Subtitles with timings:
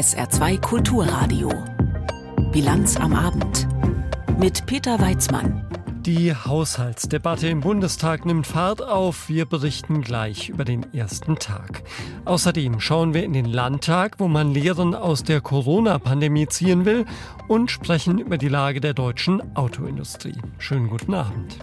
[0.00, 1.52] SR2 Kulturradio.
[2.52, 3.68] Bilanz am Abend.
[4.38, 5.62] Mit Peter Weizmann.
[6.06, 9.28] Die Haushaltsdebatte im Bundestag nimmt Fahrt auf.
[9.28, 11.82] Wir berichten gleich über den ersten Tag.
[12.24, 17.04] Außerdem schauen wir in den Landtag, wo man Lehren aus der Corona-Pandemie ziehen will
[17.46, 20.40] und sprechen über die Lage der deutschen Autoindustrie.
[20.56, 21.58] Schönen guten Abend.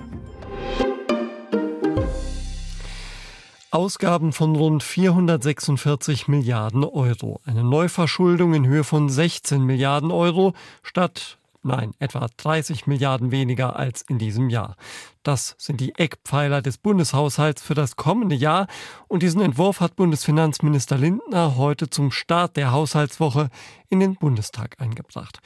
[3.70, 7.42] Ausgaben von rund 446 Milliarden Euro.
[7.46, 10.54] Eine Neuverschuldung in Höhe von 16 Milliarden Euro
[10.84, 14.78] statt, nein, etwa 30 Milliarden weniger als in diesem Jahr.
[15.22, 18.68] Das sind die Eckpfeiler des Bundeshaushalts für das kommende Jahr.
[19.10, 23.50] Und diesen Entwurf hat Bundesfinanzminister Lindner heute zum Start der Haushaltswoche
[23.89, 25.39] in den Bundestag eingebracht.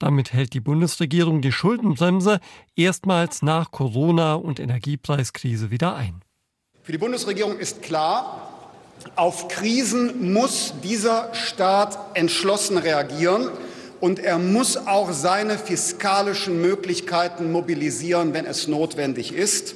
[0.00, 2.40] Damit hält die Bundesregierung die Schuldenbremse
[2.74, 6.24] erstmals nach Corona und Energiepreiskrise wieder ein.
[6.88, 8.50] Für die Bundesregierung ist klar,
[9.14, 13.50] auf Krisen muss dieser Staat entschlossen reagieren
[14.00, 19.74] und er muss auch seine fiskalischen Möglichkeiten mobilisieren, wenn es notwendig ist.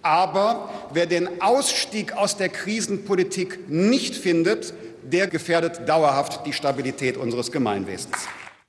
[0.00, 7.52] Aber wer den Ausstieg aus der Krisenpolitik nicht findet, der gefährdet dauerhaft die Stabilität unseres
[7.52, 8.26] Gemeinwesens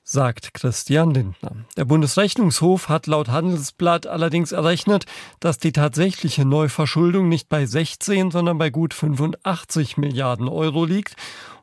[0.09, 1.51] sagt Christian Lindner.
[1.77, 5.05] Der Bundesrechnungshof hat laut Handelsblatt allerdings errechnet,
[5.39, 11.15] dass die tatsächliche Neuverschuldung nicht bei 16, sondern bei gut 85 Milliarden Euro liegt.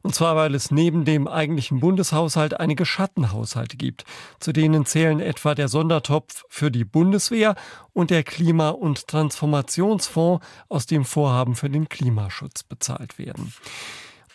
[0.03, 4.05] Und zwar, weil es neben dem eigentlichen Bundeshaushalt einige Schattenhaushalte gibt.
[4.39, 7.57] Zu denen zählen etwa der Sondertopf für die Bundeswehr
[7.93, 13.53] und der Klima- und Transformationsfonds, aus dem Vorhaben für den Klimaschutz bezahlt werden.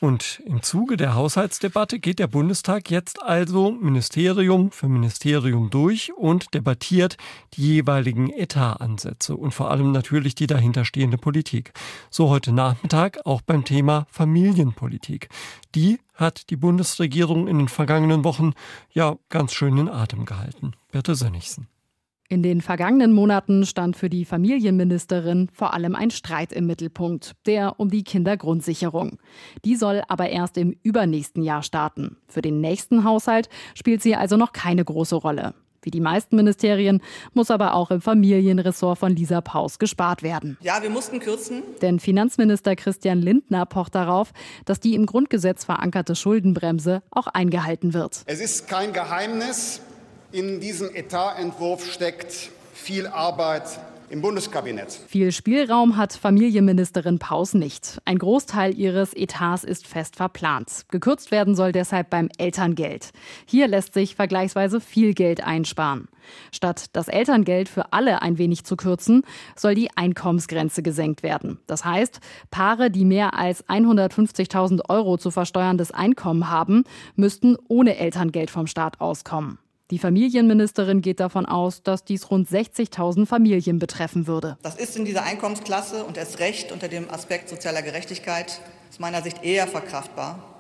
[0.02, 6.56] Und im Zuge der Haushaltsdebatte geht der Bundestag jetzt also Ministerium für Ministerium durch und
[6.56, 7.18] debattiert
[7.54, 11.74] die jeweiligen Etatansätze und vor allem natürlich die dahinterstehende Politik.
[12.10, 15.30] So heute Nachmittag auch beim Thema Familienpolitik.
[15.76, 18.54] Die hat die Bundesregierung in den vergangenen Wochen
[18.92, 20.74] ja ganz schön in Atem gehalten.
[20.92, 21.68] Birte Sönnigsen.
[22.32, 27.78] In den vergangenen Monaten stand für die Familienministerin vor allem ein Streit im Mittelpunkt, der
[27.78, 29.18] um die Kindergrundsicherung.
[29.66, 32.16] Die soll aber erst im übernächsten Jahr starten.
[32.30, 35.56] Für den nächsten Haushalt spielt sie also noch keine große Rolle.
[35.82, 37.02] Wie die meisten Ministerien
[37.34, 40.58] muss aber auch im Familienressort von Lisa Paus gespart werden.
[40.62, 41.64] Ja, wir mussten kürzen.
[41.82, 44.32] Denn Finanzminister Christian Lindner pocht darauf,
[44.64, 48.24] dass die im Grundgesetz verankerte Schuldenbremse auch eingehalten wird.
[48.26, 49.82] Es ist kein Geheimnis,
[50.32, 53.64] in diesem Etatentwurf steckt viel Arbeit
[54.10, 54.92] im Bundeskabinett.
[55.08, 58.02] Viel Spielraum hat Familienministerin Paus nicht.
[58.04, 60.86] Ein Großteil ihres Etats ist fest verplant.
[60.90, 63.12] Gekürzt werden soll deshalb beim Elterngeld.
[63.46, 66.10] Hier lässt sich vergleichsweise viel Geld einsparen.
[66.52, 69.24] Statt das Elterngeld für alle ein wenig zu kürzen,
[69.56, 71.60] soll die Einkommensgrenze gesenkt werden.
[71.68, 72.20] Das heißt,
[72.52, 76.84] Paare, die mehr als 150.000 Euro zu versteuerndes Einkommen haben,
[77.16, 79.58] müssten ohne Elterngeld vom Staat auskommen.
[79.92, 84.58] Die Familienministerin geht davon aus, dass dies rund 60.000 Familien betreffen würde.
[84.64, 89.22] Das ist in dieser Einkommensklasse und erst recht unter dem Aspekt sozialer Gerechtigkeit aus meiner
[89.22, 90.51] Sicht eher verkraftbar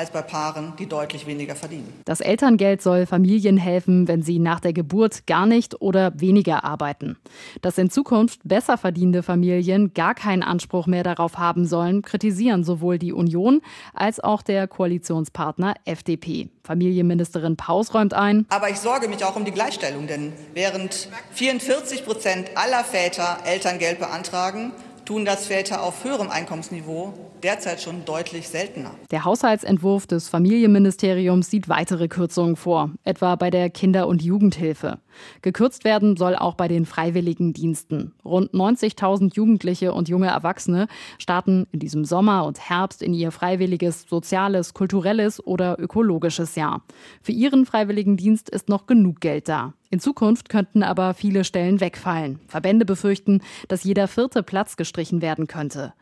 [0.00, 1.92] als bei Paaren, die deutlich weniger verdienen.
[2.06, 7.18] Das Elterngeld soll Familien helfen, wenn sie nach der Geburt gar nicht oder weniger arbeiten.
[7.60, 12.98] Dass in Zukunft besser verdienende Familien gar keinen Anspruch mehr darauf haben sollen, kritisieren sowohl
[12.98, 13.60] die Union
[13.92, 16.48] als auch der Koalitionspartner FDP.
[16.64, 18.46] Familienministerin Paus räumt ein.
[18.48, 23.98] Aber ich sorge mich auch um die Gleichstellung, denn während 44 Prozent aller Väter Elterngeld
[23.98, 24.72] beantragen,
[25.04, 28.92] tun das Väter auf höherem Einkommensniveau derzeit schon deutlich seltener.
[29.10, 34.98] Der Haushaltsentwurf des Familienministeriums sieht weitere Kürzungen vor, etwa bei der Kinder- und Jugendhilfe.
[35.42, 38.12] Gekürzt werden soll auch bei den freiwilligen Diensten.
[38.24, 40.86] Rund 90.000 Jugendliche und junge Erwachsene
[41.18, 46.82] starten in diesem Sommer und Herbst in ihr freiwilliges, soziales, kulturelles oder ökologisches Jahr.
[47.22, 49.74] Für ihren freiwilligen Dienst ist noch genug Geld da.
[49.92, 52.38] In Zukunft könnten aber viele Stellen wegfallen.
[52.46, 55.94] Verbände befürchten, dass jeder vierte Platz gestrichen werden könnte.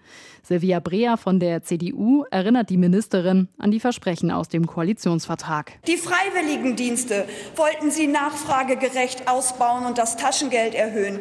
[0.42, 5.72] Silvia Breer von der CDU erinnert die Ministerin an die Versprechen aus dem Koalitionsvertrag.
[5.86, 11.20] Die Freiwilligendienste wollten sie nachfragegerecht ausbauen und das Taschengeld erhöhen.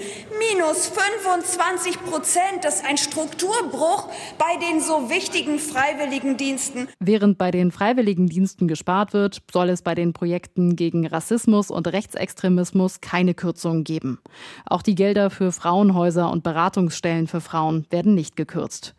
[0.52, 6.88] Minus 25 Prozent, das ist ein Strukturbruch bei den so wichtigen Freiwilligendiensten.
[7.00, 12.48] Während bei den Freiwilligendiensten gespart wird, soll es bei den Projekten gegen Rassismus und Rechtsextremismus
[12.48, 14.20] Rechtsextremismus keine Kürzungen geben.
[14.66, 18.96] Auch die Gelder für Frauenhäuser und Beratungsstellen für Frauen werden nicht gekürzt.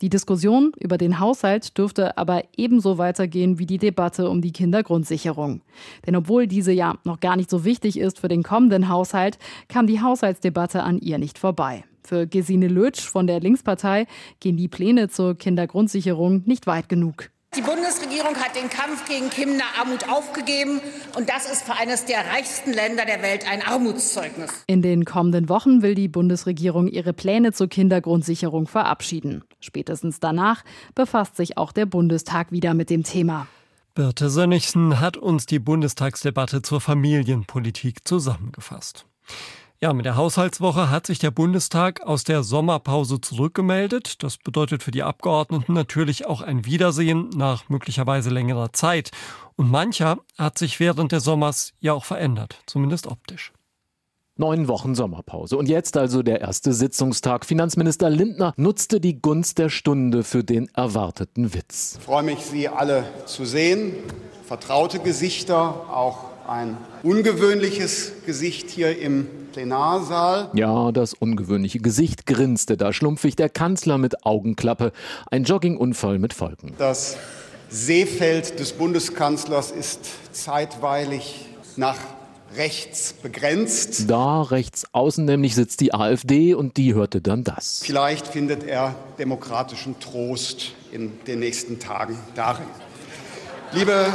[0.00, 5.62] Die Diskussion über den Haushalt dürfte aber ebenso weitergehen wie die Debatte um die Kindergrundsicherung.
[6.06, 9.86] Denn obwohl diese ja noch gar nicht so wichtig ist für den kommenden Haushalt, kam
[9.86, 11.84] die Haushaltsdebatte an ihr nicht vorbei.
[12.02, 14.06] Für Gesine Lötsch von der Linkspartei
[14.40, 17.30] gehen die Pläne zur Kindergrundsicherung nicht weit genug.
[17.56, 20.80] Die Bundesregierung hat den Kampf gegen Kinderarmut aufgegeben
[21.16, 24.64] und das ist für eines der reichsten Länder der Welt ein Armutszeugnis.
[24.66, 29.44] In den kommenden Wochen will die Bundesregierung ihre Pläne zur Kindergrundsicherung verabschieden.
[29.60, 30.62] Spätestens danach
[30.94, 33.46] befasst sich auch der Bundestag wieder mit dem Thema.
[33.94, 39.06] Birte Sönnigsen hat uns die Bundestagsdebatte zur Familienpolitik zusammengefasst.
[39.80, 44.24] Ja, mit der Haushaltswoche hat sich der Bundestag aus der Sommerpause zurückgemeldet.
[44.24, 49.12] Das bedeutet für die Abgeordneten natürlich auch ein Wiedersehen nach möglicherweise längerer Zeit.
[49.54, 53.52] Und mancher hat sich während des Sommers ja auch verändert, zumindest optisch.
[54.34, 55.56] Neun Wochen Sommerpause.
[55.56, 57.46] Und jetzt also der erste Sitzungstag.
[57.46, 61.98] Finanzminister Lindner nutzte die Gunst der Stunde für den erwarteten Witz.
[62.00, 63.94] Ich freue mich, Sie alle zu sehen.
[64.44, 70.50] Vertraute Gesichter, auch ein ungewöhnliches Gesicht hier im Plenarsaal.
[70.54, 74.92] Ja, das ungewöhnliche Gesicht grinste da schlumpfig der Kanzler mit Augenklappe.
[75.30, 76.74] Ein Joggingunfall mit Folgen.
[76.78, 77.16] Das
[77.68, 80.00] Seefeld des Bundeskanzlers ist
[80.32, 81.46] zeitweilig
[81.76, 81.98] nach
[82.56, 84.08] rechts begrenzt.
[84.08, 87.82] Da rechts außen nämlich sitzt die AfD und die hörte dann das.
[87.84, 92.64] Vielleicht findet er demokratischen Trost in den nächsten Tagen darin.
[93.72, 94.06] Liebe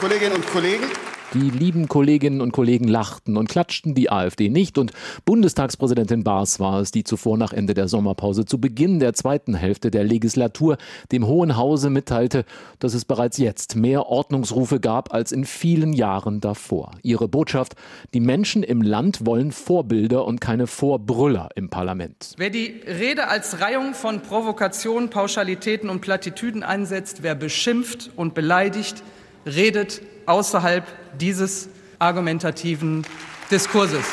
[0.00, 0.84] Kolleginnen und Kollegen,
[1.34, 4.78] die lieben Kolleginnen und Kollegen lachten und klatschten, die AfD nicht.
[4.78, 4.92] Und
[5.24, 9.90] Bundestagspräsidentin Baas war es, die zuvor nach Ende der Sommerpause zu Beginn der zweiten Hälfte
[9.90, 10.78] der Legislatur
[11.10, 12.44] dem Hohen Hause mitteilte,
[12.78, 16.92] dass es bereits jetzt mehr Ordnungsrufe gab als in vielen Jahren davor.
[17.02, 17.74] Ihre Botschaft,
[18.14, 22.34] die Menschen im Land wollen Vorbilder und keine Vorbrüller im Parlament.
[22.36, 29.02] Wer die Rede als Reihung von Provokationen, Pauschalitäten und Plattitüden einsetzt, wer beschimpft und beleidigt,
[29.46, 30.84] redet außerhalb
[31.18, 31.68] dieses
[31.98, 33.04] argumentativen
[33.50, 34.04] Diskurses.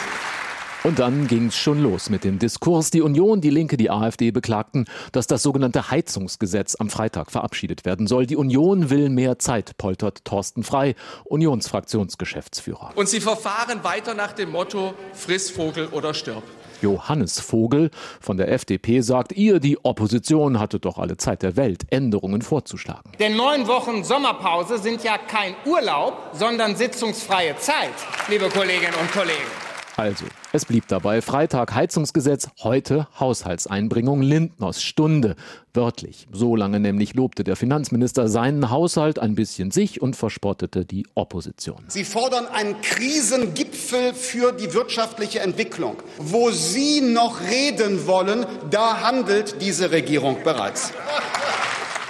[0.84, 2.90] Und dann ging es schon los mit dem Diskurs.
[2.90, 8.08] Die Union, die Linke, die AfD beklagten, dass das sogenannte Heizungsgesetz am Freitag verabschiedet werden
[8.08, 8.26] soll.
[8.26, 12.94] Die Union will mehr Zeit, poltert Thorsten Frei, Unionsfraktionsgeschäftsführer.
[12.96, 16.44] Und sie verfahren weiter nach dem Motto Friss Vogel oder stirb.
[16.82, 21.84] Johannes Vogel von der FDP sagt, ihr, die Opposition, hatte doch alle Zeit der Welt,
[21.90, 23.12] Änderungen vorzuschlagen.
[23.20, 27.94] Denn neun Wochen Sommerpause sind ja kein Urlaub, sondern sitzungsfreie Zeit,
[28.30, 29.52] liebe Kolleginnen und Kollegen.
[29.98, 35.36] Also, es blieb dabei Freitag Heizungsgesetz, heute Haushaltseinbringung Lindners Stunde.
[35.74, 36.28] Wörtlich.
[36.34, 41.86] So lange nämlich lobte der Finanzminister seinen Haushalt, ein bisschen sich und verspottete die Opposition.
[41.88, 45.96] Sie fordern einen Krisengipfel für die wirtschaftliche Entwicklung.
[46.18, 50.92] Wo Sie noch reden wollen, da handelt diese Regierung bereits.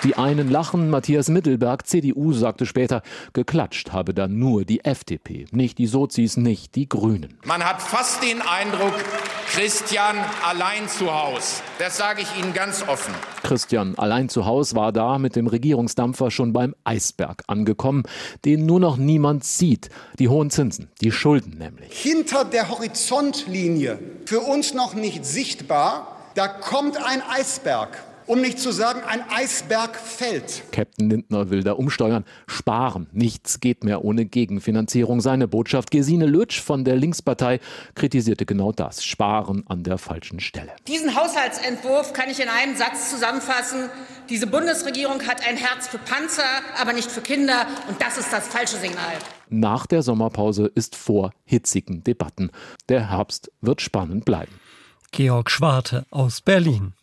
[0.03, 3.03] Die einen lachen, Matthias Mittelberg, CDU, sagte später,
[3.33, 7.37] geklatscht habe dann nur die FDP, nicht die Sozis, nicht die Grünen.
[7.45, 8.95] Man hat fast den Eindruck,
[9.47, 11.61] Christian allein zu Haus.
[11.77, 13.13] Das sage ich Ihnen ganz offen.
[13.43, 18.01] Christian allein zu Haus war da mit dem Regierungsdampfer schon beim Eisberg angekommen,
[18.43, 19.89] den nur noch niemand sieht.
[20.17, 21.95] Die hohen Zinsen, die Schulden nämlich.
[21.95, 27.97] Hinter der Horizontlinie, für uns noch nicht sichtbar, da kommt ein Eisberg
[28.31, 30.63] um nicht zu sagen ein Eisbergfeld.
[30.71, 32.23] Captain Lindner will da umsteuern.
[32.47, 33.07] Sparen.
[33.11, 35.19] Nichts geht mehr ohne Gegenfinanzierung.
[35.19, 35.91] Seine Botschaft.
[35.91, 37.59] Gesine Lötsch von der Linkspartei
[37.93, 39.03] kritisierte genau das.
[39.03, 40.71] Sparen an der falschen Stelle.
[40.87, 43.89] Diesen Haushaltsentwurf kann ich in einem Satz zusammenfassen.
[44.29, 46.43] Diese Bundesregierung hat ein Herz für Panzer,
[46.79, 47.67] aber nicht für Kinder.
[47.89, 49.11] Und das ist das falsche Signal.
[49.49, 52.49] Nach der Sommerpause ist vor hitzigen Debatten.
[52.87, 54.53] Der Herbst wird spannend bleiben.
[55.11, 56.93] Georg Schwarte aus Berlin.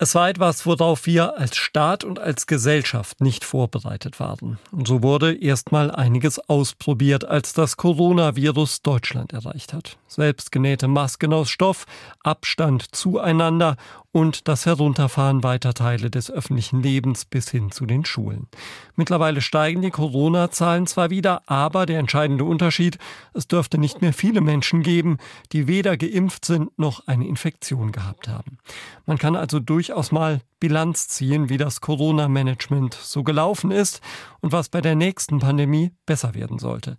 [0.00, 4.58] Es war etwas, worauf wir als Staat und als Gesellschaft nicht vorbereitet waren.
[4.70, 9.98] Und so wurde erstmal einiges ausprobiert, als das Coronavirus Deutschland erreicht hat.
[10.06, 11.84] Selbstgenähte Masken aus Stoff,
[12.22, 13.76] Abstand zueinander
[14.18, 18.48] und das Herunterfahren weiter Teile des öffentlichen Lebens bis hin zu den Schulen.
[18.96, 22.98] Mittlerweile steigen die Corona-Zahlen zwar wieder, aber der entscheidende Unterschied,
[23.32, 25.18] es dürfte nicht mehr viele Menschen geben,
[25.52, 28.58] die weder geimpft sind noch eine Infektion gehabt haben.
[29.06, 34.00] Man kann also durchaus mal Bilanz ziehen, wie das Corona-Management so gelaufen ist
[34.40, 36.98] und was bei der nächsten Pandemie besser werden sollte.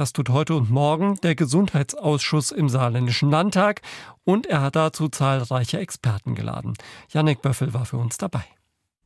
[0.00, 3.82] Das tut heute und morgen der Gesundheitsausschuss im Saarländischen Landtag
[4.24, 6.72] und er hat dazu zahlreiche Experten geladen.
[7.10, 8.42] Jannik Böffel war für uns dabei.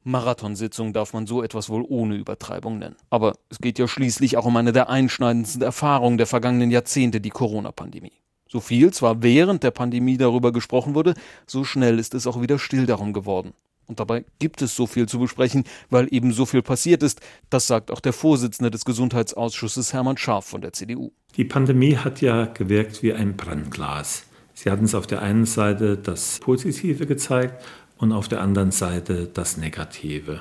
[0.04, 2.94] Marathonsitzung darf man so etwas wohl ohne Übertreibung nennen.
[3.10, 7.30] Aber es geht ja schließlich auch um eine der einschneidendsten Erfahrungen der vergangenen Jahrzehnte, die
[7.30, 8.12] Corona-Pandemie.
[8.46, 12.60] So viel zwar während der Pandemie darüber gesprochen wurde, so schnell ist es auch wieder
[12.60, 13.52] still darum geworden.
[13.86, 17.20] Und dabei gibt es so viel zu besprechen, weil eben so viel passiert ist.
[17.50, 21.12] Das sagt auch der Vorsitzende des Gesundheitsausschusses Hermann Scharf von der CDU.
[21.36, 24.24] Die Pandemie hat ja gewirkt wie ein Brennglas.
[24.54, 27.64] Sie hatten es auf der einen Seite das Positive gezeigt
[27.98, 30.40] und auf der anderen Seite das Negative.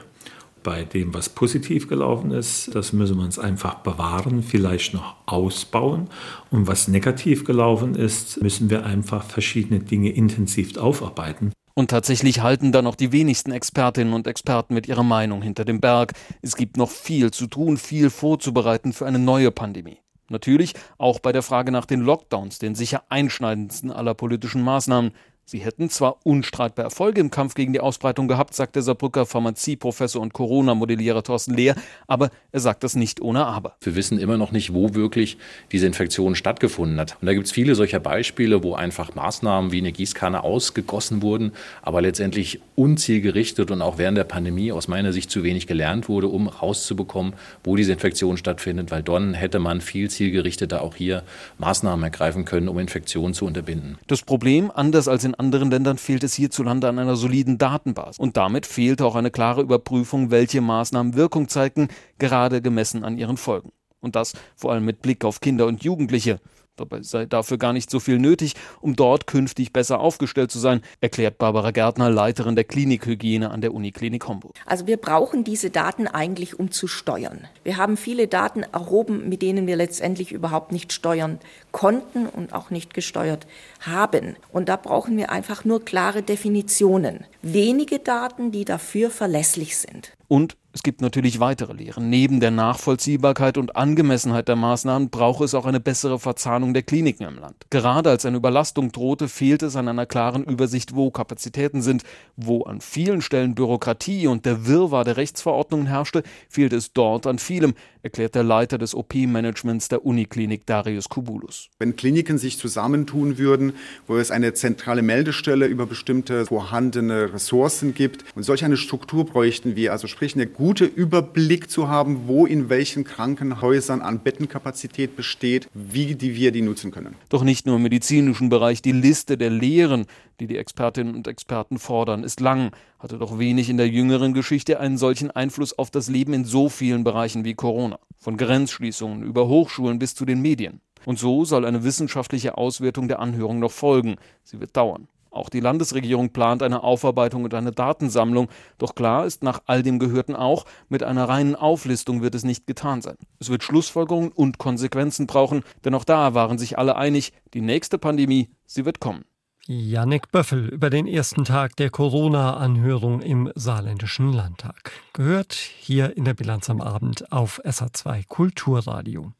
[0.63, 2.73] bei dem, was positiv gelaufen ist.
[2.73, 6.07] Das müssen wir uns einfach bewahren, vielleicht noch ausbauen.
[6.49, 11.51] Und was negativ gelaufen ist, müssen wir einfach verschiedene Dinge intensiv aufarbeiten.
[11.75, 15.79] Und tatsächlich halten da noch die wenigsten Expertinnen und Experten mit ihrer Meinung hinter dem
[15.79, 16.13] Berg.
[16.41, 19.97] Es gibt noch viel zu tun, viel vorzubereiten für eine neue Pandemie.
[20.29, 25.11] Natürlich auch bei der Frage nach den Lockdowns, den sicher einschneidendsten aller politischen Maßnahmen.
[25.45, 30.21] Sie hätten zwar unstreitbar Erfolge im Kampf gegen die Ausbreitung gehabt, sagt der Saarbrücker Pharmazieprofessor
[30.21, 31.75] und Corona-Modellierer Thorsten Lehr,
[32.07, 33.75] aber er sagt das nicht ohne Aber.
[33.81, 35.37] Wir wissen immer noch nicht, wo wirklich
[35.73, 37.17] diese Infektion stattgefunden hat.
[37.19, 41.51] Und da gibt es viele solcher Beispiele, wo einfach Maßnahmen wie eine Gießkanne ausgegossen wurden,
[41.81, 46.29] aber letztendlich unzielgerichtet und auch während der Pandemie aus meiner Sicht zu wenig gelernt wurde,
[46.29, 47.33] um rauszubekommen,
[47.65, 51.23] wo diese Infektion stattfindet, weil dann hätte man viel zielgerichteter auch hier
[51.57, 53.97] Maßnahmen ergreifen können, um Infektionen zu unterbinden.
[54.07, 58.19] Das Problem, anders als in in anderen Ländern fehlt es hierzulande an einer soliden Datenbasis.
[58.19, 61.87] Und damit fehlt auch eine klare Überprüfung, welche Maßnahmen Wirkung zeigen,
[62.19, 63.71] gerade gemessen an ihren Folgen.
[63.99, 66.39] Und das vor allem mit Blick auf Kinder und Jugendliche.
[66.75, 70.81] Dabei sei dafür gar nicht so viel nötig, um dort künftig besser aufgestellt zu sein,
[71.01, 74.55] erklärt Barbara Gärtner, Leiterin der Klinikhygiene an der Uniklinik Homburg.
[74.65, 77.47] Also wir brauchen diese Daten eigentlich, um zu steuern.
[77.63, 81.37] Wir haben viele Daten erhoben, mit denen wir letztendlich überhaupt nicht steuern
[81.71, 83.45] konnten und auch nicht gesteuert
[83.81, 84.35] haben.
[84.51, 87.25] Und da brauchen wir einfach nur klare Definitionen.
[87.43, 90.13] Wenige Daten, die dafür verlässlich sind.
[90.27, 92.09] Und es gibt natürlich weitere Lehren.
[92.09, 97.27] Neben der Nachvollziehbarkeit und Angemessenheit der Maßnahmen brauche es auch eine bessere Verzahnung der Kliniken
[97.27, 97.67] im Land.
[97.69, 102.01] Gerade als eine Überlastung drohte, fehlt es an einer klaren Übersicht, wo Kapazitäten sind.
[102.37, 107.37] Wo an vielen Stellen Bürokratie und der Wirrwarr der Rechtsverordnungen herrschte, fehlt es dort an
[107.37, 111.69] vielem, erklärt der Leiter des OP-Managements der Uniklinik Darius Kubulus.
[111.79, 113.73] Wenn Kliniken sich zusammentun würden,
[114.07, 119.77] wo es eine zentrale Meldestelle über bestimmte vorhandene Ressourcen gibt und solch eine Struktur bräuchten
[119.77, 125.69] wir, also sprich eine gute Überblick zu haben, wo in welchen Krankenhäusern an Bettenkapazität besteht,
[125.73, 127.15] wie die wir die nutzen können.
[127.29, 128.81] Doch nicht nur im medizinischen Bereich.
[128.81, 130.07] Die Liste der Lehren,
[130.39, 134.79] die die Expertinnen und Experten fordern, ist lang, hatte doch wenig in der jüngeren Geschichte
[134.79, 137.99] einen solchen Einfluss auf das Leben in so vielen Bereichen wie Corona.
[138.17, 140.81] Von Grenzschließungen über Hochschulen bis zu den Medien.
[141.05, 144.15] Und so soll eine wissenschaftliche Auswertung der Anhörung noch folgen.
[144.43, 145.07] Sie wird dauern.
[145.33, 148.49] Auch die Landesregierung plant eine Aufarbeitung und eine Datensammlung.
[148.77, 152.67] Doch klar ist nach all dem Gehörten auch, mit einer reinen Auflistung wird es nicht
[152.67, 153.17] getan sein.
[153.39, 157.97] Es wird Schlussfolgerungen und Konsequenzen brauchen, denn auch da waren sich alle einig, die nächste
[157.97, 159.25] Pandemie, sie wird kommen.
[159.65, 164.91] Jannik Böffel über den ersten Tag der Corona-Anhörung im Saarländischen Landtag.
[165.13, 169.31] Gehört hier in der Bilanz am Abend auf SA2 Kulturradio.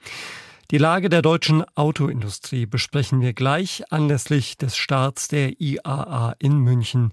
[0.72, 7.12] Die Lage der deutschen Autoindustrie besprechen wir gleich anlässlich des Starts der IAA in München.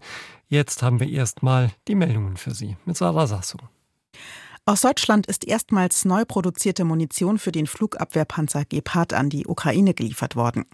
[0.49, 3.63] Jetzt haben wir erstmal die Meldungen für Sie mit Sarah Sassung.
[4.71, 10.37] Aus Deutschland ist erstmals neu produzierte Munition für den Flugabwehrpanzer Gepard an die Ukraine geliefert
[10.37, 10.65] worden.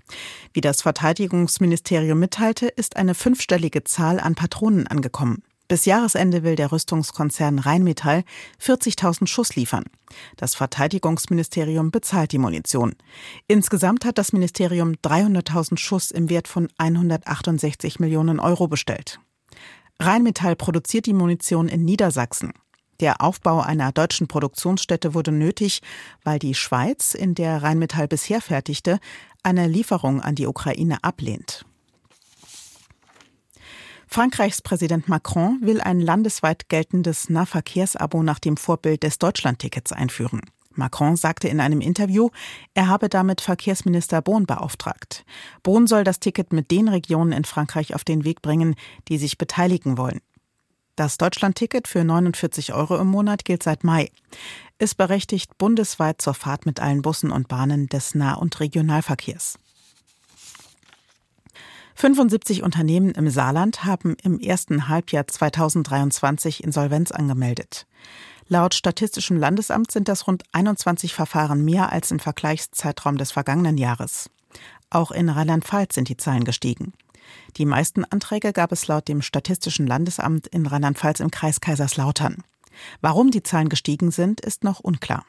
[0.52, 5.42] Wie das Verteidigungsministerium mitteilte, ist eine fünfstellige Zahl an Patronen angekommen.
[5.66, 8.24] Bis Jahresende will der Rüstungskonzern Rheinmetall
[8.62, 9.84] 40.000 Schuss liefern.
[10.36, 12.96] Das Verteidigungsministerium bezahlt die Munition.
[13.48, 19.20] Insgesamt hat das Ministerium 300.000 Schuss im Wert von 168 Millionen Euro bestellt.
[19.98, 22.52] Rheinmetall produziert die Munition in Niedersachsen.
[23.00, 25.80] Der Aufbau einer deutschen Produktionsstätte wurde nötig,
[26.24, 28.98] weil die Schweiz, in der Rheinmetall bisher fertigte,
[29.42, 31.64] eine Lieferung an die Ukraine ablehnt.
[34.08, 40.40] Frankreichs Präsident Macron will ein landesweit geltendes Nahverkehrsabo nach dem Vorbild des Deutschlandtickets einführen.
[40.76, 42.30] Macron sagte in einem Interview,
[42.74, 45.24] er habe damit Verkehrsminister Bohn beauftragt.
[45.62, 48.74] Bohn soll das Ticket mit den Regionen in Frankreich auf den Weg bringen,
[49.08, 50.20] die sich beteiligen wollen.
[50.96, 54.10] Das Deutschlandticket für 49 Euro im Monat gilt seit Mai.
[54.78, 59.58] Es berechtigt bundesweit zur Fahrt mit allen Bussen und Bahnen des Nah- und Regionalverkehrs.
[61.96, 67.86] 75 Unternehmen im Saarland haben im ersten Halbjahr 2023 Insolvenz angemeldet.
[68.48, 74.30] Laut Statistischem Landesamt sind das rund 21 Verfahren mehr als im Vergleichszeitraum des vergangenen Jahres.
[74.88, 76.94] Auch in Rheinland-Pfalz sind die Zahlen gestiegen.
[77.56, 82.42] Die meisten Anträge gab es laut dem Statistischen Landesamt in Rheinland-Pfalz im Kreis Kaiserslautern.
[83.00, 85.24] Warum die Zahlen gestiegen sind, ist noch unklar.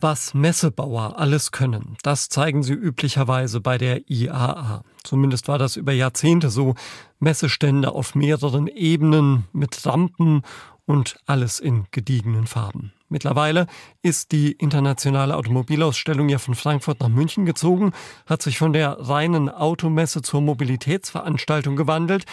[0.00, 4.84] Was Messebauer alles können, das zeigen sie üblicherweise bei der IAA.
[5.02, 6.74] Zumindest war das über Jahrzehnte so.
[7.18, 10.42] Messestände auf mehreren Ebenen mit Rampen
[10.84, 12.92] und alles in gediegenen Farben.
[13.08, 13.66] Mittlerweile
[14.02, 17.92] ist die internationale Automobilausstellung ja von Frankfurt nach München gezogen,
[18.26, 22.24] hat sich von der reinen Automesse zur Mobilitätsveranstaltung gewandelt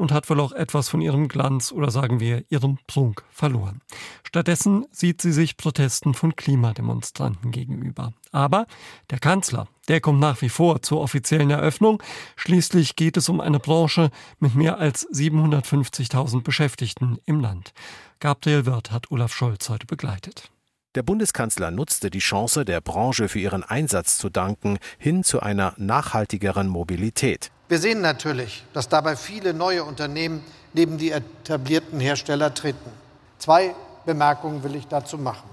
[0.00, 3.82] und hat wohl auch etwas von ihrem Glanz oder sagen wir ihrem Prunk verloren.
[4.24, 8.14] Stattdessen sieht sie sich Protesten von Klimademonstranten gegenüber.
[8.32, 8.66] Aber
[9.10, 12.02] der Kanzler, der kommt nach wie vor zur offiziellen Eröffnung.
[12.36, 17.74] Schließlich geht es um eine Branche mit mehr als 750.000 Beschäftigten im Land.
[18.20, 20.50] Gabriel Wirth hat Olaf Scholz heute begleitet.
[20.94, 25.74] Der Bundeskanzler nutzte die Chance, der Branche für ihren Einsatz zu danken, hin zu einer
[25.76, 27.52] nachhaltigeren Mobilität.
[27.70, 32.90] Wir sehen natürlich, dass dabei viele neue Unternehmen neben die etablierten Hersteller treten.
[33.38, 35.48] Zwei Bemerkungen will ich dazu machen.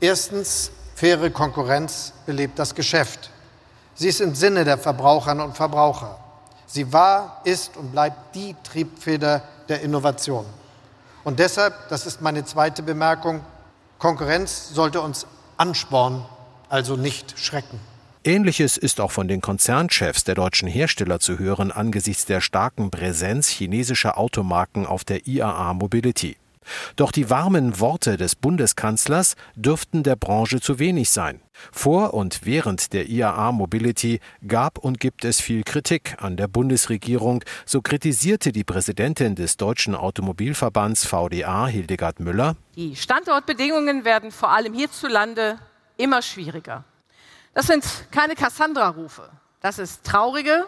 [0.00, 3.30] Erstens, faire Konkurrenz belebt das Geschäft.
[3.94, 6.18] Sie ist im Sinne der Verbraucherinnen und Verbraucher.
[6.66, 10.46] Sie war, ist und bleibt die Triebfeder der Innovation.
[11.22, 13.40] Und deshalb, das ist meine zweite Bemerkung,
[14.00, 16.24] Konkurrenz sollte uns anspornen,
[16.68, 17.78] also nicht schrecken.
[18.26, 23.48] Ähnliches ist auch von den Konzernchefs der deutschen Hersteller zu hören angesichts der starken Präsenz
[23.48, 26.36] chinesischer Automarken auf der IAA Mobility.
[26.96, 31.40] Doch die warmen Worte des Bundeskanzlers dürften der Branche zu wenig sein.
[31.70, 37.44] Vor und während der IAA Mobility gab und gibt es viel Kritik an der Bundesregierung.
[37.64, 42.56] So kritisierte die Präsidentin des Deutschen Automobilverbands VDA, Hildegard Müller.
[42.74, 45.60] Die Standortbedingungen werden vor allem hierzulande
[45.96, 46.84] immer schwieriger.
[47.56, 49.30] Das sind keine Cassandra-Rufe.
[49.62, 50.66] Das ist traurige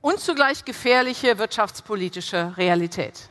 [0.00, 3.28] und zugleich gefährliche wirtschaftspolitische Realität.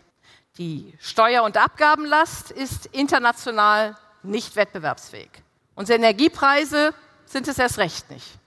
[0.60, 5.32] Die Steuer- und Abgabenlast ist international nicht wettbewerbsfähig.
[5.74, 6.94] Unsere Energiepreise
[7.26, 8.38] sind es erst recht nicht.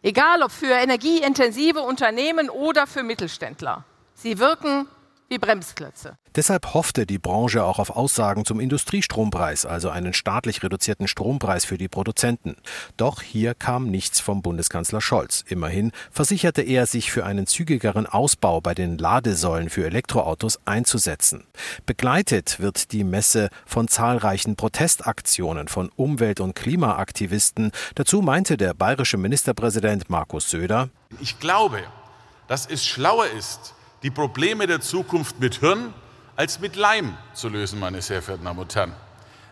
[0.00, 3.84] Egal ob für energieintensive Unternehmen oder für Mittelständler.
[4.14, 4.88] Sie wirken
[5.34, 6.16] wie Bremsklötze.
[6.36, 11.76] Deshalb hoffte die Branche auch auf Aussagen zum Industriestrompreis, also einen staatlich reduzierten Strompreis für
[11.76, 12.56] die Produzenten.
[12.96, 15.44] Doch hier kam nichts vom Bundeskanzler Scholz.
[15.48, 21.44] Immerhin versicherte er, sich für einen zügigeren Ausbau bei den Ladesäulen für Elektroautos einzusetzen.
[21.84, 27.72] Begleitet wird die Messe von zahlreichen Protestaktionen von Umwelt- und Klimaaktivisten.
[27.96, 31.82] Dazu meinte der bayerische Ministerpräsident Markus Söder, Ich glaube,
[32.46, 35.92] dass es schlauer ist, die Probleme der Zukunft mit Hirn
[36.36, 38.92] als mit Leim zu lösen, meine sehr verehrten Damen und Herren.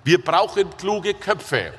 [0.05, 1.73] Wir brauchen kluge Köpfe,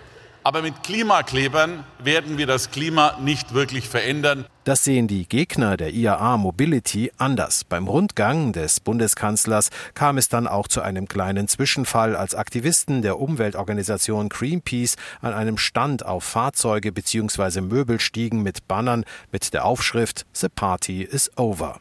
[0.43, 4.45] aber mit Klimaklebern werden wir das Klima nicht wirklich verändern.
[4.63, 7.63] Das sehen die Gegner der IAA Mobility anders.
[7.63, 13.19] Beim Rundgang des Bundeskanzlers kam es dann auch zu einem kleinen Zwischenfall, als Aktivisten der
[13.19, 17.61] Umweltorganisation Greenpeace an einem Stand auf Fahrzeuge bzw.
[17.61, 21.79] Möbel stiegen mit Bannern mit der Aufschrift The Party is over.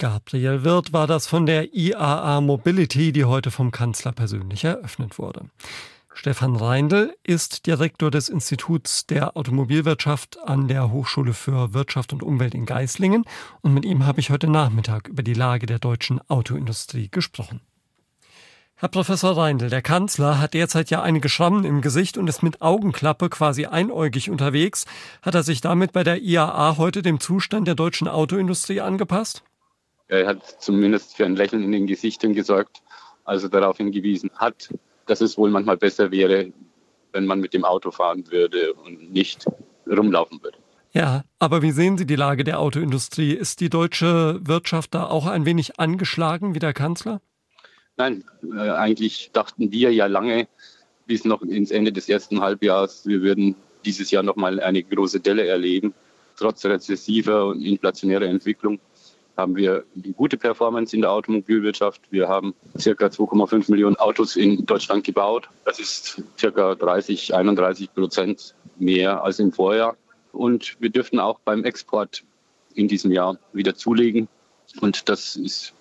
[0.00, 5.50] Gabriel Wirth war das von der IAA Mobility, die heute vom Kanzler persönlich eröffnet wurde.
[6.14, 12.54] Stefan Reindl ist Direktor des Instituts der Automobilwirtschaft an der Hochschule für Wirtschaft und Umwelt
[12.54, 13.24] in Geislingen
[13.60, 17.60] und mit ihm habe ich heute Nachmittag über die Lage der deutschen Autoindustrie gesprochen.
[18.76, 22.62] Herr Professor Reindl, der Kanzler hat derzeit ja einige Schrammen im Gesicht und ist mit
[22.62, 24.86] Augenklappe quasi einäugig unterwegs.
[25.20, 29.42] Hat er sich damit bei der IAA heute dem Zustand der deutschen Autoindustrie angepasst?
[30.10, 32.82] Er hat zumindest für ein Lächeln in den Gesichtern gesorgt,
[33.24, 34.68] als er darauf hingewiesen hat,
[35.06, 36.52] dass es wohl manchmal besser wäre,
[37.12, 39.46] wenn man mit dem Auto fahren würde und nicht
[39.86, 40.58] rumlaufen würde.
[40.92, 43.32] Ja, aber wie sehen Sie die Lage der Autoindustrie?
[43.32, 47.20] Ist die deutsche Wirtschaft da auch ein wenig angeschlagen wie der Kanzler?
[47.96, 50.48] Nein, äh, eigentlich dachten wir ja lange,
[51.06, 55.46] bis noch ins Ende des ersten Halbjahres, wir würden dieses Jahr nochmal eine große Delle
[55.46, 55.94] erleben,
[56.36, 58.80] trotz rezessiver und inflationärer Entwicklung
[59.36, 62.02] haben wir eine gute Performance in der Automobilwirtschaft.
[62.10, 65.48] Wir haben circa 2,5 Millionen Autos in Deutschland gebaut.
[65.64, 69.96] Das ist circa 30, 31 Prozent mehr als im Vorjahr.
[70.32, 72.22] Und wir dürften auch beim Export
[72.74, 74.28] in diesem Jahr wieder zulegen.
[74.80, 75.72] Und das ist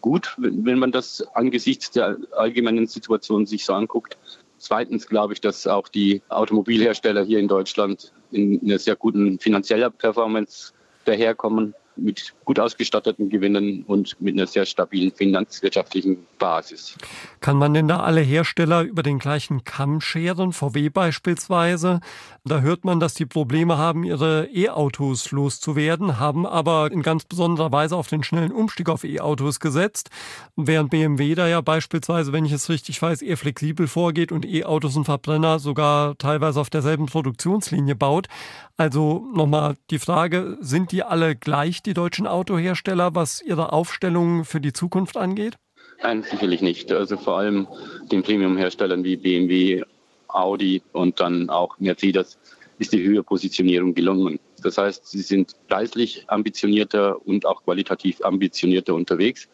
[0.00, 4.18] gut, wenn man das angesichts der allgemeinen Situation sich so anguckt.
[4.58, 9.90] Zweitens glaube ich, dass auch die Automobilhersteller hier in Deutschland in einer sehr guten finanzieller
[9.90, 10.72] Performance
[11.04, 16.96] daherkommen mit gut ausgestatteten Gewinnen und mit einer sehr stabilen finanzwirtschaftlichen Basis.
[17.40, 20.52] Kann man denn da alle Hersteller über den gleichen Kamm scheren?
[20.52, 22.00] VW beispielsweise.
[22.44, 27.72] Da hört man, dass die Probleme haben, ihre E-Autos loszuwerden, haben aber in ganz besonderer
[27.72, 30.08] Weise auf den schnellen Umstieg auf E-Autos gesetzt.
[30.56, 34.96] Während BMW da ja beispielsweise, wenn ich es richtig weiß, eher flexibel vorgeht und E-Autos
[34.96, 38.28] und Verbrenner sogar teilweise auf derselben Produktionslinie baut.
[38.76, 44.60] Also nochmal die Frage, sind die alle gleich, die deutschen Autohersteller, was ihre Aufstellung für
[44.60, 45.56] die Zukunft angeht?
[46.02, 46.92] Nein, sicherlich nicht.
[46.92, 47.66] Also vor allem
[48.12, 49.82] den Premium-Herstellern wie BMW,
[50.28, 52.38] Audi und dann auch Mercedes
[52.78, 54.38] ist die Höherpositionierung gelungen.
[54.62, 59.48] Das heißt, sie sind preislich ambitionierter und auch qualitativ ambitionierter unterwegs.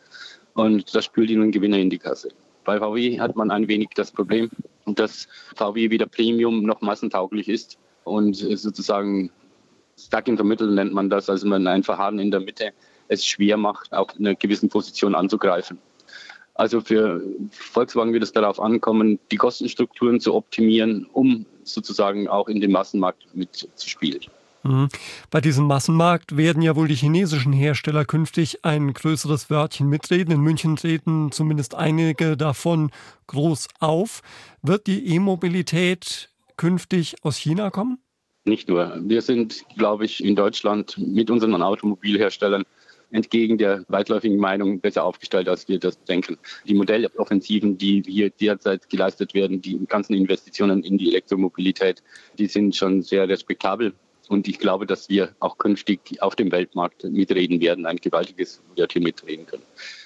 [0.55, 2.31] Und das spült ihnen Gewinner in die Kasse.
[2.65, 4.51] Bei VW hat man ein wenig das Problem,
[4.87, 9.31] dass VW weder Premium noch massentauglich ist und sozusagen
[9.97, 12.73] stuck in the middle nennt man das, also man ein Verharren in der Mitte
[13.09, 15.79] es schwer macht, auf einer gewissen Position anzugreifen.
[16.55, 22.61] Also für Volkswagen wird es darauf ankommen, die Kostenstrukturen zu optimieren, um sozusagen auch in
[22.61, 24.21] den Massenmarkt mitzuspielen.
[24.63, 24.89] Mhm.
[25.31, 30.33] Bei diesem Massenmarkt werden ja wohl die chinesischen Hersteller künftig ein größeres Wörtchen mitreden.
[30.33, 32.91] In München treten zumindest einige davon
[33.27, 34.23] groß auf.
[34.63, 37.99] Wird die E-Mobilität künftig aus China kommen?
[38.47, 39.01] Nicht nur.
[39.01, 42.65] Wir sind, glaube ich, in Deutschland mit unseren Automobilherstellern
[43.11, 46.37] entgegen der weitläufigen Meinung besser aufgestellt, als wir das denken.
[46.67, 52.03] Die Modelloffensiven, die hier derzeit geleistet werden, die ganzen Investitionen in die Elektromobilität,
[52.39, 53.95] die sind schon sehr respektabel.
[54.29, 59.03] Und ich glaube, dass wir auch künftig auf dem Weltmarkt mitreden werden, ein gewaltiges Wörtchen
[59.03, 59.63] mitreden können.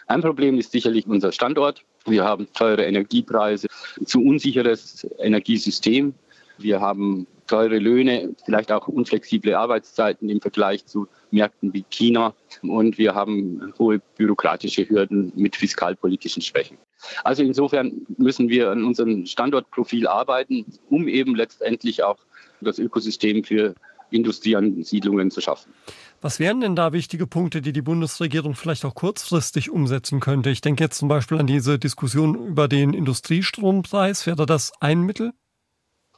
[0.07, 1.85] Ein Problem ist sicherlich unser Standort.
[2.05, 3.69] Wir haben teure Energiepreise,
[4.05, 6.15] zu unsicheres Energiesystem.
[6.59, 12.35] Wir haben teure Löhne, vielleicht auch unflexible Arbeitszeiten im Vergleich zu Märkten wie China.
[12.63, 16.79] Und wir haben hohe bürokratische Hürden mit fiskalpolitischen Schwächen.
[17.25, 22.19] Also insofern müssen wir an unserem Standortprofil arbeiten, um eben letztendlich auch
[22.61, 23.75] das Ökosystem für
[24.11, 25.73] Industrieansiedlungen zu schaffen.
[26.21, 30.51] Was wären denn da wichtige Punkte, die die Bundesregierung vielleicht auch kurzfristig umsetzen könnte?
[30.51, 34.27] Ich denke jetzt zum Beispiel an diese Diskussion über den Industriestrompreis.
[34.27, 35.33] Wäre das ein Mittel?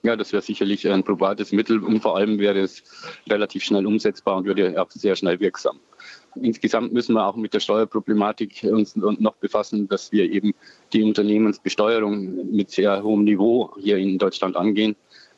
[0.03, 2.83] Ja, das wäre sicherlich ein probates Mittel und vor allem wäre es
[3.29, 5.79] relativ schnell umsetzbar und würde auch sehr schnell wirksam.
[6.37, 10.55] Insgesamt müssen wir auch mit der Steuerproblematik uns noch befassen, dass wir eben
[10.93, 14.97] die Unternehmensbesteuerung mit sehr hohem Niveau hier in Deutschland angehen.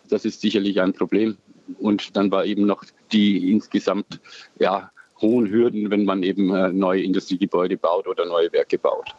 [0.08, 1.36] Das ist sicherlich ein Problem.
[1.78, 4.20] Und dann war eben noch die insgesamt
[4.58, 9.14] ja, hohen Hürden, wenn man eben äh, neue Industriegebäude baut oder neue Werke baut.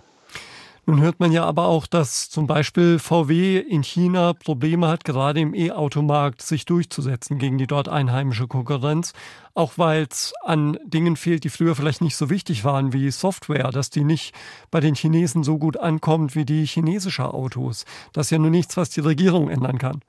[0.86, 5.39] Nun hört man ja aber auch, dass zum Beispiel VW in China Probleme hat, gerade
[5.39, 9.13] im E-Automarkt sich durchzusetzen gegen die dort einheimische Konkurrenz.
[9.54, 13.72] Auch weil es an Dingen fehlt, die früher vielleicht nicht so wichtig waren wie Software,
[13.72, 14.34] dass die nicht
[14.72, 17.86] bei den Chinesen so gut ankommt wie die chinesische Autos.
[18.12, 20.02] Das ist ja nur nichts, was die Regierung ändern kann.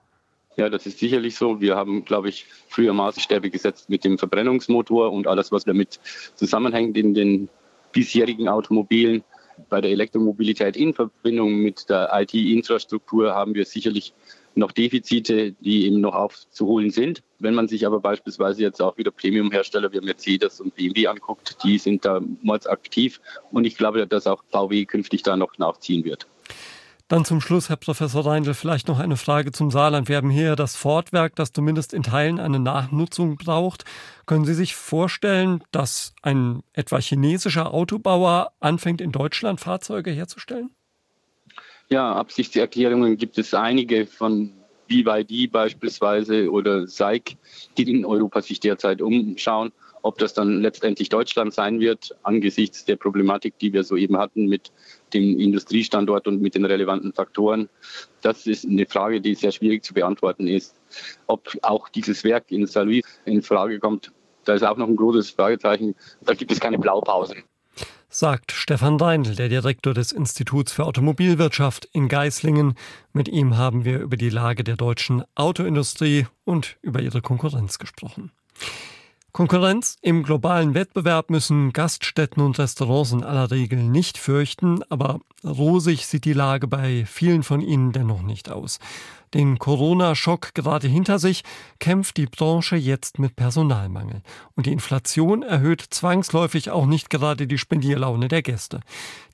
[0.57, 1.61] Ja, das ist sicherlich so.
[1.61, 6.01] Wir haben, glaube ich, früher Maßstäbe gesetzt mit dem Verbrennungsmotor und alles, was damit
[6.35, 7.49] zusammenhängt in den
[7.93, 9.23] bisherigen Automobilen.
[9.69, 14.15] Bei der Elektromobilität in Verbindung mit der IT-Infrastruktur haben wir sicherlich
[14.55, 17.23] noch Defizite, die eben noch aufzuholen sind.
[17.39, 21.79] Wenn man sich aber beispielsweise jetzt auch wieder Premium-Hersteller wie Mercedes und BMW anguckt, die
[21.79, 22.21] sind da
[22.67, 26.27] aktiv und ich glaube, dass auch VW künftig da noch nachziehen wird.
[27.15, 30.09] Dann zum Schluss, Herr Professor Reindl, vielleicht noch eine Frage zum Saarland.
[30.09, 33.85] Wir haben hier das Fortwerk, das zumindest in Teilen eine Nachnutzung braucht.
[34.27, 40.71] Können Sie sich vorstellen, dass ein etwa chinesischer Autobauer anfängt, in Deutschland Fahrzeuge herzustellen?
[41.89, 44.51] Ja, Absichtserklärungen gibt es einige von
[44.89, 47.37] BYD beispielsweise oder SAIC,
[47.79, 49.71] die in Europa sich derzeit umschauen.
[50.05, 54.71] Ob das dann letztendlich Deutschland sein wird, angesichts der Problematik, die wir soeben hatten mit
[55.15, 57.71] dem Industriestandort und mit den relevanten Faktoren,
[58.21, 60.77] das ist eine Frage, die sehr schwierig zu beantworten ist.
[61.27, 64.13] Ob auch dieses Werk in Saint-Louis in Frage kommt,
[64.45, 65.95] da ist auch noch ein großes Fragezeichen.
[66.27, 67.43] Da gibt es keine Blaupausen
[68.11, 72.75] sagt Stefan Deindl, der Direktor des Instituts für Automobilwirtschaft in Geislingen.
[73.13, 78.31] Mit ihm haben wir über die Lage der deutschen Autoindustrie und über ihre Konkurrenz gesprochen.
[79.35, 86.07] Konkurrenz im globalen Wettbewerb müssen Gaststätten und Restaurants in aller Regel nicht fürchten, aber rosig
[86.07, 88.79] sieht die Lage bei vielen von ihnen dennoch nicht aus.
[89.35, 91.43] Den Corona-Schock gerade hinter sich
[91.81, 94.23] kämpft die Branche jetzt mit Personalmangel.
[94.55, 98.83] Und die Inflation erhöht zwangsläufig auch nicht gerade die Spendierlaune der Gäste.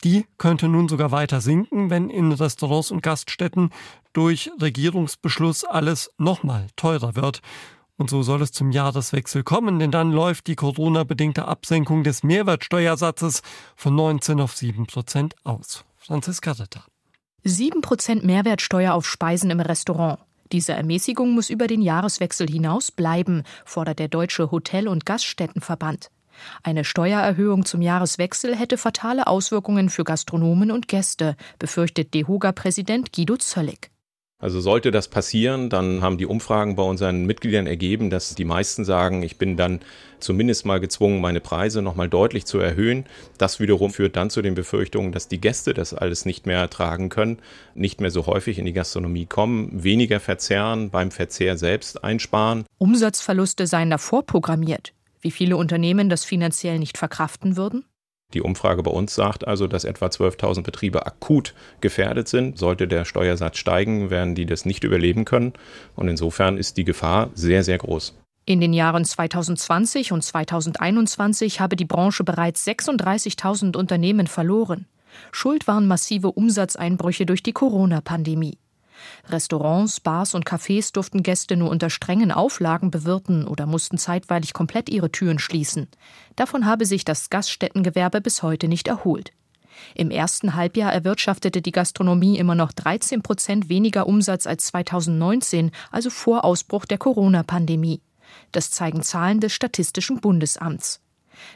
[0.03, 3.69] Die könnte nun sogar weiter sinken, wenn in Restaurants und Gaststätten
[4.15, 7.43] durch Regierungsbeschluss alles nochmal teurer wird.
[8.01, 13.43] Und so soll es zum Jahreswechsel kommen, denn dann läuft die Corona-bedingte Absenkung des Mehrwertsteuersatzes
[13.77, 15.85] von 19 auf 7 Prozent aus.
[15.99, 16.83] Franziska Ritter.
[17.45, 20.19] 7 Prozent Mehrwertsteuer auf Speisen im Restaurant.
[20.51, 26.11] Diese Ermäßigung muss über den Jahreswechsel hinaus bleiben, fordert der Deutsche Hotel- und Gaststättenverband.
[26.63, 33.91] Eine Steuererhöhung zum Jahreswechsel hätte fatale Auswirkungen für Gastronomen und Gäste, befürchtet DEHOGA-Präsident Guido Zöllig.
[34.41, 38.87] Also sollte das passieren, dann haben die Umfragen bei unseren Mitgliedern ergeben, dass die meisten
[38.87, 39.81] sagen, ich bin dann
[40.19, 43.05] zumindest mal gezwungen, meine Preise nochmal deutlich zu erhöhen.
[43.37, 47.11] Das wiederum führt dann zu den Befürchtungen, dass die Gäste das alles nicht mehr ertragen
[47.11, 47.39] können,
[47.75, 52.65] nicht mehr so häufig in die Gastronomie kommen, weniger verzehren, beim Verzehr selbst einsparen.
[52.79, 54.95] Umsatzverluste seien davor programmiert.
[55.21, 57.85] Wie viele Unternehmen das finanziell nicht verkraften würden?
[58.35, 62.59] Die Umfrage bei uns sagt also, dass etwa 12.000 Betriebe akut gefährdet sind.
[62.59, 65.53] Sollte der Steuersatz steigen, werden die das nicht überleben können.
[65.97, 68.15] Und insofern ist die Gefahr sehr, sehr groß.
[68.47, 74.87] In den Jahren 2020 und 2021 habe die Branche bereits 36.000 Unternehmen verloren.
[75.33, 78.59] Schuld waren massive Umsatzeinbrüche durch die Corona-Pandemie.
[79.29, 84.89] Restaurants, Bars und Cafés durften Gäste nur unter strengen Auflagen bewirten oder mussten zeitweilig komplett
[84.89, 85.89] ihre Türen schließen.
[86.37, 89.33] Davon habe sich das Gaststättengewerbe bis heute nicht erholt.
[89.95, 96.11] Im ersten Halbjahr erwirtschaftete die Gastronomie immer noch 13 Prozent weniger Umsatz als 2019, also
[96.11, 98.03] vor Ausbruch der Corona-Pandemie.
[98.53, 101.01] Das zeigen Zahlen des Statistischen Bundesamts.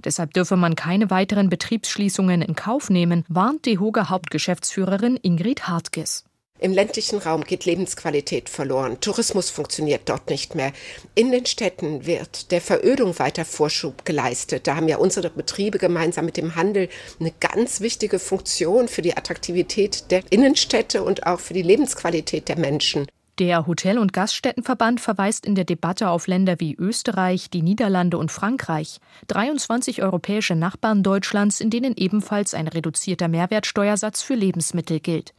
[0.04, 6.24] Deshalb dürfe man keine weiteren Betriebsschließungen in Kauf nehmen, warnt die Hoger Hauptgeschäftsführerin Ingrid Hartges.
[6.60, 8.98] Im ländlichen Raum geht Lebensqualität verloren.
[9.00, 10.72] Tourismus funktioniert dort nicht mehr.
[11.14, 14.66] In den Städten wird der Verödung weiter Vorschub geleistet.
[14.66, 16.88] Da haben ja unsere Betriebe gemeinsam mit dem Handel
[17.20, 22.58] eine ganz wichtige Funktion für die Attraktivität der Innenstädte und auch für die Lebensqualität der
[22.58, 23.08] Menschen.
[23.40, 28.30] Der Hotel- und Gaststättenverband verweist in der Debatte auf Länder wie Österreich, die Niederlande und
[28.30, 35.34] Frankreich, 23 europäische Nachbarn Deutschlands, in denen ebenfalls ein reduzierter Mehrwertsteuersatz für Lebensmittel gilt.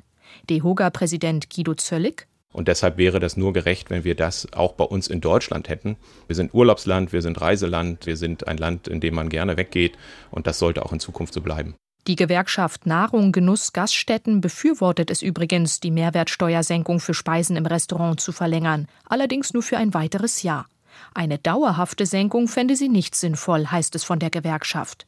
[0.49, 2.27] DEHOGA-Präsident Guido Zöllig.
[2.53, 5.97] Und deshalb wäre das nur gerecht, wenn wir das auch bei uns in Deutschland hätten.
[6.27, 9.97] Wir sind Urlaubsland, wir sind Reiseland, wir sind ein Land, in dem man gerne weggeht.
[10.31, 11.75] Und das sollte auch in Zukunft so bleiben.
[12.07, 18.31] Die Gewerkschaft Nahrung, Genuss, Gaststätten befürwortet es übrigens, die Mehrwertsteuersenkung für Speisen im Restaurant zu
[18.31, 20.67] verlängern, allerdings nur für ein weiteres Jahr.
[21.13, 25.07] Eine dauerhafte Senkung fände sie nicht sinnvoll, heißt es von der Gewerkschaft.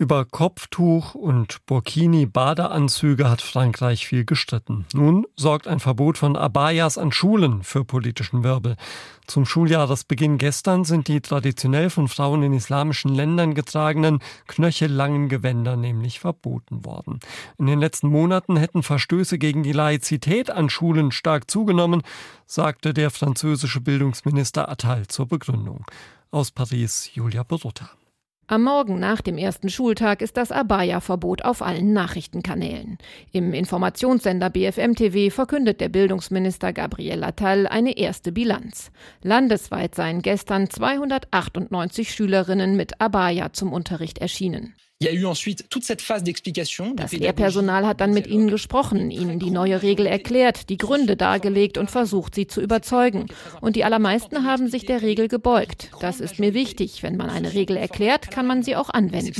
[0.00, 4.86] Über Kopftuch und Burkini-Badeanzüge hat Frankreich viel gestritten.
[4.94, 8.76] Nun sorgt ein Verbot von Abayas an Schulen für politischen Wirbel.
[9.26, 16.18] Zum Schuljahresbeginn gestern sind die traditionell von Frauen in islamischen Ländern getragenen knöchellangen Gewänder nämlich
[16.18, 17.20] verboten worden.
[17.58, 22.00] In den letzten Monaten hätten Verstöße gegen die Laizität an Schulen stark zugenommen,
[22.46, 25.84] sagte der französische Bildungsminister Attal zur Begründung.
[26.30, 27.90] Aus Paris Julia Berutta.
[28.50, 32.98] Am Morgen nach dem ersten Schultag ist das Abaya-Verbot auf allen Nachrichtenkanälen.
[33.30, 38.90] Im Informationssender BFM TV verkündet der Bildungsminister Gabriel Attal eine erste Bilanz.
[39.22, 44.74] Landesweit seien gestern 298 Schülerinnen mit Abaya zum Unterricht erschienen.
[46.96, 51.78] Das Lehrpersonal hat dann mit ihnen gesprochen, ihnen die neue Regel erklärt, die Gründe dargelegt
[51.78, 53.26] und versucht, sie zu überzeugen.
[53.62, 55.90] Und die allermeisten haben sich der Regel gebeugt.
[56.00, 57.02] Das ist mir wichtig.
[57.02, 59.32] Wenn man eine Regel erklärt, kann man sie auch anwenden.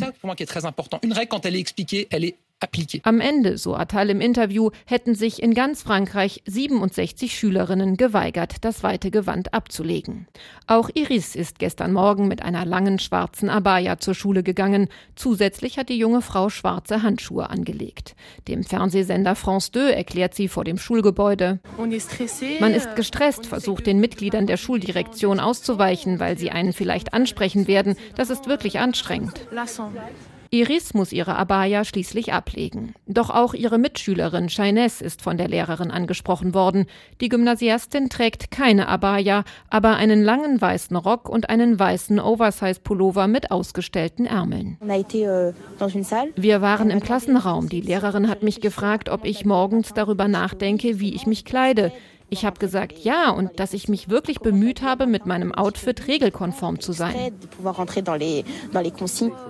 [3.05, 8.83] Am Ende, so Attal im Interview, hätten sich in ganz Frankreich 67 Schülerinnen geweigert, das
[8.83, 10.29] weite Gewand abzulegen.
[10.67, 14.89] Auch Iris ist gestern Morgen mit einer langen schwarzen Abaya zur Schule gegangen.
[15.17, 18.15] Zusätzlich hat die junge Frau schwarze Handschuhe angelegt.
[18.47, 21.61] Dem Fernsehsender France 2 erklärt sie vor dem Schulgebäude.
[21.79, 27.97] Man ist gestresst, versucht den Mitgliedern der Schuldirektion auszuweichen, weil sie einen vielleicht ansprechen werden.
[28.17, 29.41] Das ist wirklich anstrengend.
[30.53, 32.93] Iris muss ihre Abaya schließlich ablegen.
[33.07, 36.87] Doch auch ihre Mitschülerin Shaines ist von der Lehrerin angesprochen worden.
[37.21, 43.53] Die Gymnasiastin trägt keine Abaya, aber einen langen weißen Rock und einen weißen Oversize-Pullover mit
[43.53, 44.77] ausgestellten Ärmeln.
[46.35, 47.69] Wir waren im Klassenraum.
[47.69, 51.93] Die Lehrerin hat mich gefragt, ob ich morgens darüber nachdenke, wie ich mich kleide.
[52.33, 56.79] Ich habe gesagt ja und dass ich mich wirklich bemüht habe, mit meinem Outfit regelkonform
[56.79, 57.33] zu sein.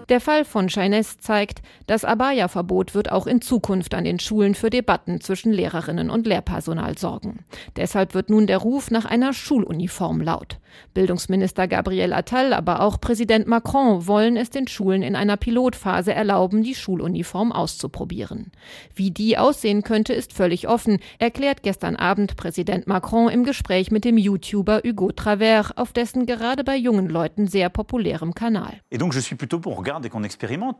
[0.08, 4.70] Der Fall von Shaines zeigt, das Abaya-Verbot wird auch in Zukunft an den Schulen für
[4.70, 7.44] Debatten zwischen Lehrerinnen und Lehrpersonal sorgen.
[7.76, 10.58] Deshalb wird nun der Ruf nach einer Schuluniform laut.
[10.94, 16.62] Bildungsminister Gabriel Attal, aber auch Präsident Macron wollen es den Schulen in einer Pilotphase erlauben,
[16.62, 18.52] die Schuluniform auszuprobieren.
[18.94, 23.90] Wie die aussehen könnte, ist völlig offen, erklärt gestern Abend Präsident Präsident Macron im Gespräch
[23.90, 28.80] mit dem YouTuber Hugo Travers auf dessen gerade bei jungen Leuten sehr populärem Kanal.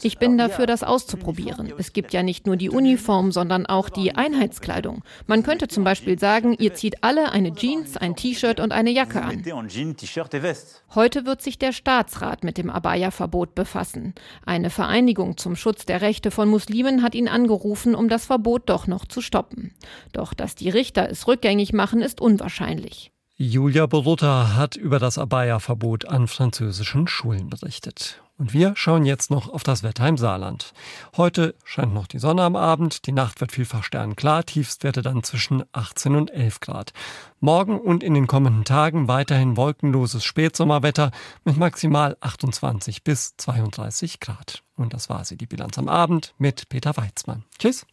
[0.02, 1.72] Ich bin dafür, das auszuprobieren.
[1.78, 5.02] Es gibt ja nicht nur die Uniform, sondern auch die Einheitskleidung.
[5.26, 9.22] Man könnte zum Beispiel sagen, ihr zieht alle eine Jeans, ein T-Shirt und eine Jacke
[9.22, 9.42] an.
[10.94, 14.14] Heute wird sich der Staatsrat mit dem Abaya-Verbot befassen.
[14.46, 18.86] Eine Vereinigung zum Schutz der Rechte von Muslimen hat ihn angerufen, um das Verbot doch
[18.86, 19.74] noch zu stoppen.
[20.12, 23.10] Doch dass die Richter es rückgängig machen, ist unwahrscheinlich.
[23.36, 28.20] Julia Borutta hat über das Abaya-Verbot an französischen Schulen berichtet.
[28.36, 30.74] Und wir schauen jetzt noch auf das Wetter im Saarland.
[31.16, 35.64] Heute scheint noch die Sonne am Abend, die Nacht wird vielfach sternklar, Tiefstwerte dann zwischen
[35.72, 36.92] 18 und 11 Grad.
[37.38, 41.10] Morgen und in den kommenden Tagen weiterhin wolkenloses Spätsommerwetter
[41.44, 44.62] mit maximal 28 bis 32 Grad.
[44.76, 47.44] Und das war sie, die Bilanz am Abend mit Peter Weizmann.
[47.58, 47.86] Tschüss.